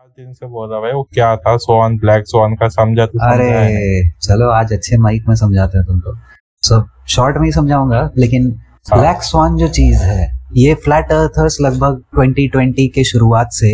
[0.00, 4.02] दिन से बोल रहा भाई वो क्या था सोन ब्लैक सोन का समझा तो अरे
[4.18, 6.14] चलो आज अच्छे माइक में समझाते हैं तुमको
[6.62, 11.60] सो शॉर्ट में ही समझाऊँगा लेकिन ब्लैक हाँ। स्वान जो चीज़ है ये फ्लैट अर्थर्स
[11.60, 13.72] लगभग 2020 के शुरुआत से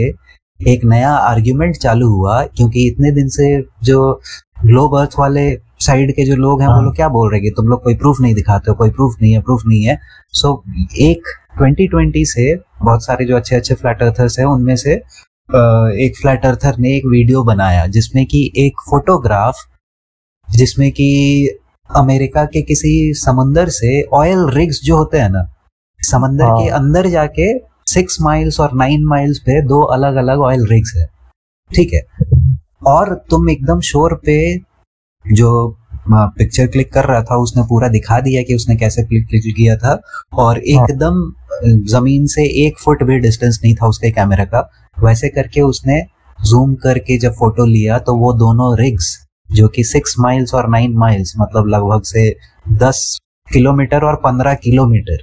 [0.60, 3.48] एक नया आर्ग्यूमेंट चालू हुआ क्योंकि इतने दिन से
[3.84, 4.12] जो
[4.62, 5.48] ग्लोब अर्थ वाले
[5.80, 7.94] साइड के जो लोग हैं वो हाँ। लोग क्या बोल रहे हैं तुम लोग कोई
[7.96, 9.98] प्रूफ नहीं दिखाते हो कोई प्रूफ नहीं है प्रूफ नहीं है
[10.32, 15.00] सो so, एक 2020 से बहुत सारे जो अच्छे अच्छे फ्लैट अर्थर्स हैं उनमें से
[15.50, 19.56] एक फ्लैट अर्थर ने एक वीडियो बनाया जिसमें कि एक फोटोग्राफ
[20.50, 21.48] जिसमें कि
[21.96, 25.54] अमेरिका के किसी समंदर से ऑयल रिग्स जो होते हैं ना
[26.00, 30.66] समंदर हाँ। के अंदर जाके सिक्स माइल्स और नाइन माइल्स पे दो अलग अलग ऑयल
[30.66, 31.06] रिग्स है।
[31.74, 32.06] ठीक है?
[32.86, 34.38] और तुम एकदम शोर पे
[35.32, 35.78] जो
[36.10, 39.76] पिक्चर क्लिक कर रहा था उसने पूरा दिखा दिया कि उसने कैसे क्लिक क्लिक किया
[39.76, 40.00] था
[40.32, 41.32] और एकदम
[41.86, 46.00] ज़मीन से एक फुट भी डिस्टेंस नहीं था उसके कैमरा का। वैसे करके उसने
[46.38, 49.16] जूम करके जब फ़ोटो लिया तो वो दोनों रिग्स
[49.48, 52.28] जो कि सिक्स माइल्स और नाइन माइल्स मतलब लगभग से
[52.78, 55.22] दस किलोमीटर और पंद्रह किलोमीटर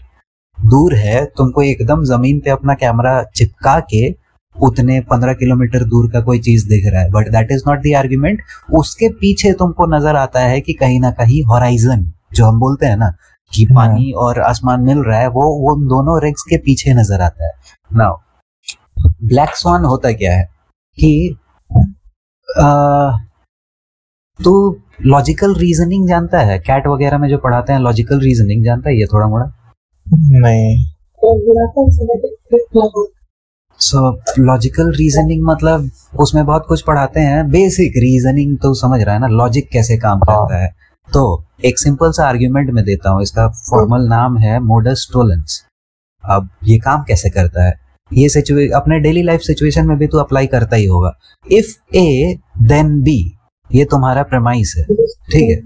[0.57, 4.09] दूर है तुमको एकदम ज़मीन पे अपना कैमरा चिपका के
[4.55, 7.93] उतने पंद्रह किलोमीटर दूर का कोई चीज़ दिख रहा है। But that is not the
[7.93, 8.41] argument
[8.73, 12.97] उसके पीछे तुमको नज़र आता है कि कहीं ना कहीं हॉराइजन जो हम बोलते हैं
[12.97, 13.13] ना
[13.51, 16.93] कि हाँ। पानी और आसमान मिल रहा है वो वो उन दोनों रिग्स के पीछे
[16.93, 17.51] नज़र आता है।
[17.91, 18.17] नाउ
[19.05, 20.43] ब्लैक स्वान होता क्या है?
[20.97, 21.35] कि
[24.43, 24.53] तू
[25.05, 26.59] लॉजिकल रीजनिंग जानता है?
[26.59, 29.45] कैट वगैरह में जो पढ़ाते हैं लॉजिकल रीजनिंग जानता है ये थोड़ा मोड़ा?
[30.07, 30.85] नहीं।
[33.79, 39.21] सो लॉजिकल रीजनिंग मतलब उसमें बहुत कुछ पढ़ाते हैं। बेसिक रीजनिंग तो समझ रहा है
[39.21, 40.69] ना लॉजिक कैसे काम हाँ। करता है?
[41.13, 45.63] तो एक सिंपल सा आर्ग्यूमेंट में देता हूँ इसका फॉर्मल नाम है मोडस टोलेंस
[46.23, 47.82] अब ये काम कैसे करता है?
[48.11, 51.11] ये अपने डेली लाइफ सिचुएशन में भी तू अप्लाई करता ही होगा।
[51.51, 53.19] इफ़ ए देन बी
[53.69, 54.83] ये तुम्हारा प्रमाइस है,
[55.31, 55.61] ठीक है?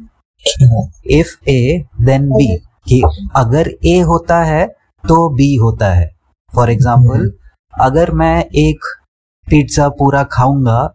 [1.11, 2.55] इफ़ ए देन बी
[2.87, 3.01] कि
[3.35, 4.65] अगर ए होता है
[5.03, 6.09] तो बी होता है।
[6.49, 7.31] फॉर एग्ज़ाम्पल
[7.73, 8.85] अगर मैं एक
[9.47, 10.85] पिज्जा पूरा खाऊँगा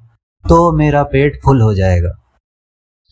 [0.45, 2.11] तो मेरा पेट फुल हो जाएगा।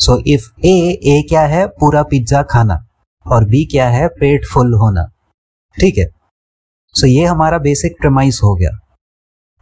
[0.00, 1.66] सो इफ़ ए ए क्या है?
[1.70, 2.84] पूरा पिज्जा खाना।
[3.26, 4.06] और बी क्या है?
[4.10, 5.04] पेट फुल होना।
[5.78, 6.06] ठीक है?
[6.94, 8.70] सो ये हमारा बेसिक प्रमाइस हो गया।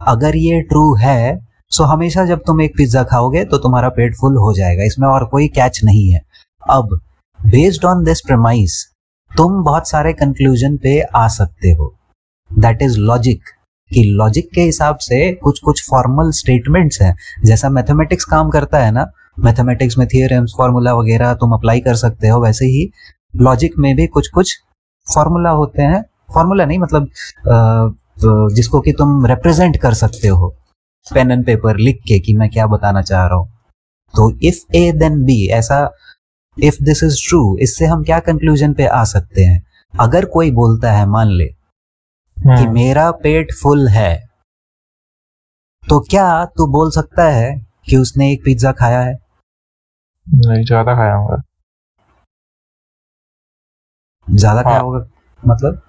[0.01, 4.37] अगर ये ट्रू है सो हमेशा जब तुम एक पिज्जा खाओगे तो तुम्हारा पेट फुल
[4.37, 6.21] हो जाएगा। इसमें और कोई कैच नहीं है।
[6.69, 6.99] अब
[7.39, 8.83] बेस्ड ऑन दिस प्रमाइस
[9.31, 11.93] तुम बहुत सारे कंक्लूजन पे आ सकते हो।
[12.51, 13.41] दैट इज़ लॉजिक
[13.91, 17.15] कि लॉजिक के हिसाब से कुछ कुछ फॉर्मल स्टेटमेंट्स हैं।
[17.45, 19.09] जैसा मैथमेटिक्स काम करता है ना
[19.39, 22.89] मैथमेटिक्स में थियरम्स फार्मूला वगैरह तुम अप्लाई कर सकते हो, वैसे ही
[23.35, 24.57] लॉजिक में भी कुछ कुछ
[25.07, 27.09] फार्मूला होते हैं। फार्मूला नहीं मतलब
[28.55, 30.53] जिसको कि तुम रिप्रेजेंट कर सकते हो
[31.07, 33.47] पेन एंड पेपर लिख के कि मैं क्या बताना चाह रहा हूँ।
[34.13, 35.79] तो इफ़ ए देन बी ऐसा
[36.57, 39.61] इफ़ दिस इज़ ट्रू इससे हम क्या कंक्लूजन पे आ सकते हैं?
[39.93, 44.13] अगर कोई बोलता है मान ले कि हम्म, मेरा पेट फुल है
[45.83, 47.49] तो क्या तू बोल सकता है
[47.87, 49.13] कि उसने एक पिज्जा खाया है?
[50.27, 51.41] नहीं ज़्यादा खाया होगा।
[54.27, 54.99] ज़्यादा हाँ। खाया हाँ। होगा
[55.43, 55.81] मतलब?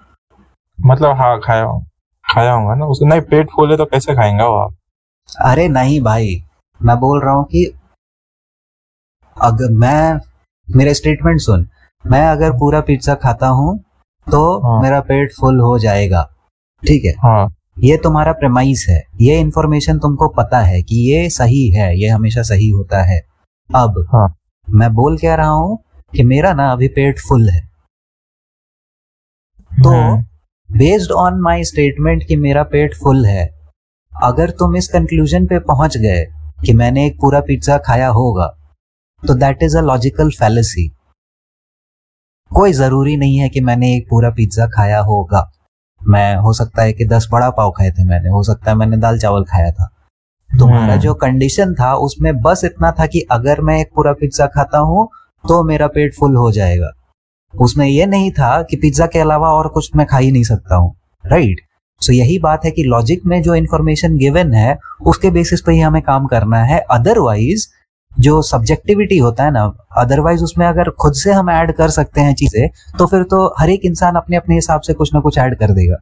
[0.85, 1.83] मतलब हाँ खाया हूँ।
[2.25, 4.75] खाया होगा ना। उसको नहीं पेट फूल है तो कैसे खाएँगा वो आप?
[5.45, 6.35] अरे नहीं भाई
[6.79, 7.65] मैं बोल रहा हूँ कि
[9.37, 10.19] अगर मैं
[10.67, 11.67] मेरे स्टेटमेंट सुन।
[12.05, 13.77] मैं अगर पूरा पिज्जा खाता हूँ
[14.27, 16.23] तो हाँ। मेरा पेट फुल हो जाएगा।
[16.83, 17.11] ठीक है?
[17.11, 17.47] हाँ।
[17.79, 22.41] ये तुम्हारा प्रेमाइस है। ये इन्फॉर्मेशन तुमको पता है कि ये सही है ये हमेशा
[22.41, 23.19] सही होता है।
[23.69, 24.27] अब हाँ।
[24.67, 25.77] मैं बोल क्या रहा हूँ
[26.13, 27.61] कि मेरा ना अभी पेट फुल है।
[29.83, 30.23] तो hmm,
[30.71, 33.45] based on my statement कि मेरा पेट फुल है।
[34.11, 36.25] अगर तुम इस कंक्लूजन पे पहुँच गए
[36.65, 38.47] कि मैंने एक पूरा पिज्जा खाया होगा
[39.23, 40.87] तो that is a logical fallacy
[42.51, 45.49] कोई ज़रूरी नहीं है कि मैंने एक पूरा पिज्जा खाया होगा।
[46.01, 48.97] मैं हो सकता है कि दस बड़ा पाव खाए थे मैंने हो सकता है मैंने
[48.97, 49.89] दाल चावल खाया था।
[50.49, 54.47] तुम्हारा हम्म। जो कंडीशन था उसमें बस इतना था कि अगर मैं एक पूरा पिज्जा
[54.47, 55.07] खाता हूँ
[55.43, 56.91] तो मेरा पेट फुल हो जाएगा।
[57.53, 60.75] उसमें यह नहीं था कि पिज्जा के अलावा और कुछ मैं खा ही नहीं सकता
[60.75, 60.93] हूँ।
[61.23, 61.61] राइट
[62.01, 65.79] सो यही बात है कि लॉजिक में जो इन्फॉर्मेशन गिवन है, उसके बेसिस पर ही
[65.79, 67.67] हमें काम करना है। अदरवाइज़
[68.11, 69.63] जो सब्जेक्टिविटी होता है ना
[69.97, 72.67] अदरवाइज़ उसमें अगर खुद से हम ऐड कर सकते हैं चीज़ें
[72.97, 75.71] तो फिर तो हर एक इंसान अपने अपने हिसाब से कुछ ना कुछ ऐड कर
[75.71, 75.97] देगा।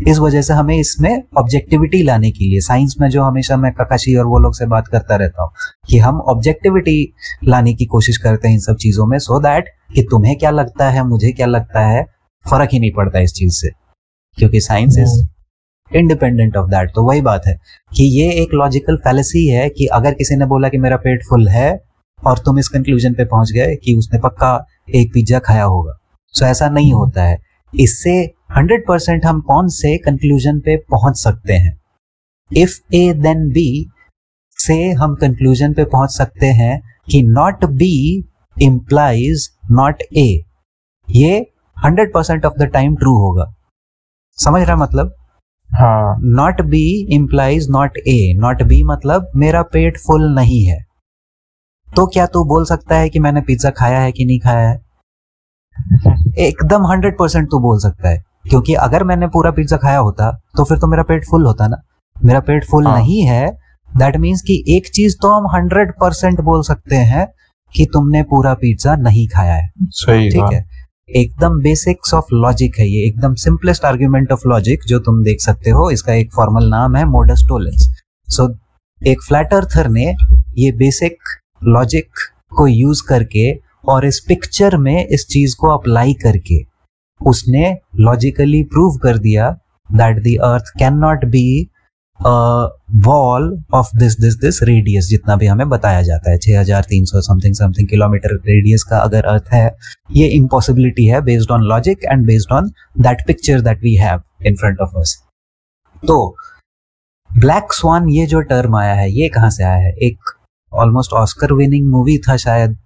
[0.00, 4.16] इस वजह से हमें इसमें ऑब्जेक्टिविटी लाने के लिए साइंस में जो हमेशा मैं ककाशी
[4.16, 5.50] और वो लोग से बात करता रहता हूँ
[5.88, 7.12] कि हम ऑब्जेक्टिविटी
[7.44, 10.50] लाने की कोशिश करते हैं इन सब चीज़ों में सो so दैट कि तुम्हें क्या
[10.50, 12.06] लगता है मुझे क्या लगता है
[12.50, 13.70] फ़र्क ही नहीं पड़ता इस चीज़ से
[14.38, 15.26] क्योंकि science is
[15.96, 17.58] independent of that तो वही बात है
[17.94, 21.48] कि ये एक लॉजिकल फैलेसी है कि अगर किसी ने बोला कि मेरा पेट फुल
[21.48, 21.84] है
[22.26, 25.98] और तुम इस कंक्लूजन पे पहुँच गए कि उसने पक्का एक पिज्जा खाया होगा
[26.32, 27.38] सो so, ऐसा नहीं होता है।
[27.80, 31.80] इससे हंड्रेड परसेंट हम कौन से कंक्लूजन पे पहुँच सकते हैं?
[32.56, 33.90] इफ़ ए देन बी
[34.58, 38.24] से हम कंक्लूजन पे पहुँच सकते हैं कि not B
[38.62, 40.44] implies not A
[41.10, 41.46] ये
[41.84, 43.54] hundred percent of the time true होगा।
[44.36, 45.14] समझ रहा मतलब?
[45.74, 50.84] हाँ। Not B implies not A not B मतलब मेरा पेट फुल नहीं है।
[51.96, 54.80] तो क्या तू बोल सकता है कि मैंने पिज्जा खाया है कि नहीं खाया है?
[56.38, 60.64] एकदम हंड्रेड परसेंट तू बोल सकता है। क्योंकि अगर मैंने पूरा पिज्जा खाया होता तो
[60.64, 61.82] फिर तो मेरा पेट फुल होता ना।
[62.16, 63.46] मेरा पेट फुल हाँ। नहीं है।
[63.88, 67.26] दैट मीन्स कि एक चीज़ तो हम हंड्रेड परसेंट बोल सकते हैं
[67.74, 70.64] कि तुमने पूरा पिज्जा नहीं खाया है। सही ठीक हाँ है?
[71.08, 75.70] एकदम बेसिक्स ऑफ़ लॉजिक है ये। एकदम सिंपलेस्ट आर्ग्यूमेंट ऑफ़ लॉजिक जो तुम देख सकते
[75.70, 77.88] हो इसका एक फॉर्मल नाम है मोडस टोलेंस
[78.28, 78.48] सो
[79.00, 80.14] एक फ्लैट अर्थर ने
[80.58, 81.16] ये बेसिक
[81.64, 82.08] लॉजिक
[82.56, 83.52] को यूज़ करके
[83.88, 86.75] और इस पिक्चर में इस चीज़ को अप्लाई करके
[87.20, 89.50] उसने लॉजिकली प्रूव कर दिया
[89.90, 91.46] that the earth can not be
[93.06, 97.88] wall of this this this radius जितना भी हमें बताया जाता है 6300 समथिंग समथिंग
[97.88, 99.76] किलोमीटर रेडियस का अगर अर्थ है,
[100.12, 102.70] ये इम्पॉसिबिलिटी है based on logic and based on
[103.00, 105.16] that picture that we have in front of us
[106.02, 106.36] तो
[107.30, 109.92] ब्लैक स्वान ये जो टर्म आया है, ये कहाँ से आया है?
[109.92, 110.18] एक
[110.72, 112.76] ऑलमोस्ट ऑस्कर विनिंग मूवी था शायद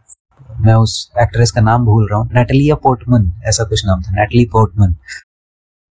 [0.60, 4.44] मैं उस एक्ट्रेस का नाम भूल रहा हूँ नेटलिया पोर्टमन ऐसा कुछ नाम था नेटली
[4.44, 4.94] पोर्टमन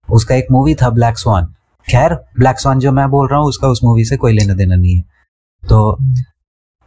[0.09, 1.55] उसका एक मूवी था ब्लैक स्वान
[1.87, 4.77] खैर ब्लैक स्वान जो मैं बोल रहा हूँ उसका उस मूवी से कोई लेना देना
[4.77, 5.03] नहीं है।
[5.63, 5.97] तो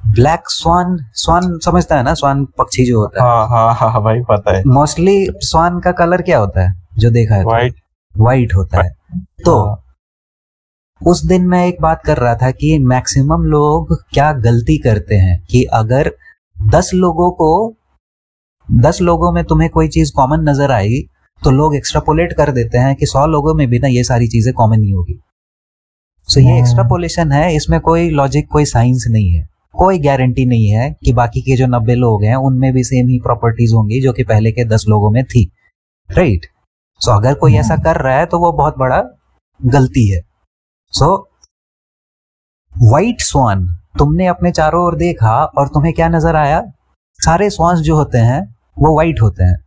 [0.02, 4.02] ब्लैक स्वान स्वान समझता है ना स्वान पक्षी जो होता है। हाँ हाँ हाँ हाँ,
[4.04, 7.76] भाई पता है। मोस्टली स्वान का कलर क्या होता है जो देखा है वाइट
[8.14, 8.90] वाइट होता है।
[9.46, 9.56] तो
[11.02, 15.40] उस दिन मैं एक बात कर रहा था कि मैक्सिमम लोग क्या गलती करते हैं
[15.52, 16.12] कि अगर
[16.62, 17.76] दस लोगों को
[18.72, 21.02] दस लोगों में तुम्हें कोई चीज़ कॉमन नज़र आई
[21.44, 24.54] तो लोग एक्स्ट्रापोलेट कर देते हैं कि सौ लोगों में भी ना ये सारी चीज़ें
[24.54, 25.20] कॉमन ही होगी।
[26.28, 30.68] सो so, ये। एक्स्ट्रापोलेशन है इसमें कोई लॉजिक कोई साइंस नहीं है। कोई गारंटी नहीं
[30.68, 34.14] है कि बाकी के जो नब्बे लोग हैं उनमें भी सेम ही प्रॉपर्टीज़ होंगी जो
[34.14, 35.52] कि पहले के दस लोगों में थी।
[36.10, 36.52] Right right?
[37.02, 39.04] सो so, अगर कोई ऐसा कर रहा है तो वो बहुत बड़ा
[39.66, 40.22] गलती है।
[40.92, 41.31] सो
[42.82, 43.66] व्हाइट स्वान
[43.98, 46.62] तुमने अपने चारों ओर देखा और तुम्हें क्या नज़र आया?
[47.20, 48.42] सारे स्वान्स जो होते हैं
[48.80, 49.58] वो व्हाइट होते हैं।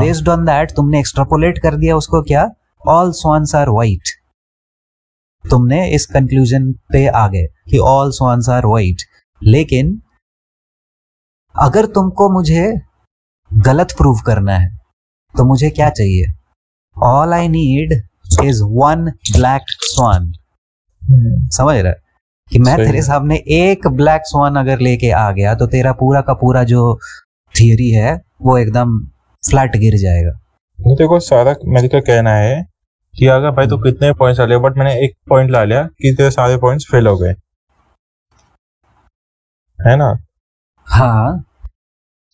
[0.00, 2.48] बेस्ड ऑन दैट तुमने एक्स्ट्रापोलेट कर दिया उसको क्या?
[2.88, 4.08] ऑल स्वान्स आर व्हाइट
[5.44, 9.02] तुमने इस कंक्लूजन पे आ गए कि ऑल स्वान्स आर व्हाइट
[9.42, 10.00] लेकिन
[11.54, 12.72] अगर तुमको मुझे
[13.50, 14.70] गलत प्रूव करना है
[15.34, 16.32] तो मुझे क्या चाहिए?
[16.96, 17.92] All I need
[18.44, 20.32] is one black swan
[21.50, 21.92] समझ रहा?
[21.92, 22.00] है?
[22.52, 26.34] कि मैं तेरे सामने एक ब्लैक स्वान अगर लेके आ गया तो तेरा पूरा का
[26.34, 26.98] पूरा जो
[27.54, 28.98] थियरी है वो एकदम
[29.42, 30.32] फ्लैट गिर जाएगा।
[30.78, 32.62] देखो सारा मेरे का कहना है
[33.14, 36.30] कि अगर भाई तो कितने पॉइंट्स लिया बट मैंने एक पॉइंट ला लिया कि तेरे
[36.30, 37.34] सारे पॉइंट्स फेल हो गए।
[39.78, 40.12] है ना?
[40.86, 41.44] हाँ।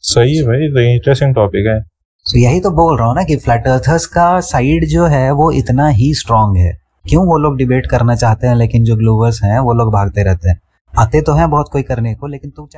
[0.05, 3.37] सही है भाई तो इंटरेस्टिंग टॉपिक है। तो यही तो बोल रहा हूँ ना कि
[3.37, 6.73] फ्लैट अर्थर्स का साइड जो है वो इतना ही स्ट्रांग है।
[7.09, 10.49] क्यों वो लोग डिबेट करना चाहते हैं, लेकिन जो ग्लोवर्स हैं, वो लोग भागते रहते
[10.49, 10.61] हैं?
[10.99, 12.77] आते तो हैं बहुत कोई करने को, लेकिन तू चैनल